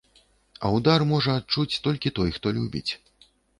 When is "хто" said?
2.41-2.57